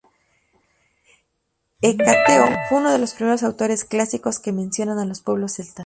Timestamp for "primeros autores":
3.13-3.85